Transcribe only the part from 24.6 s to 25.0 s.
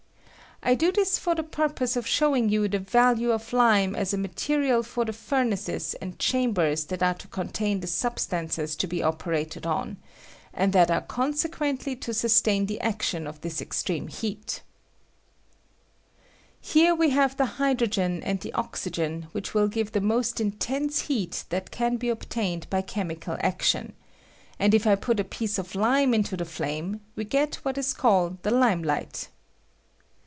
if I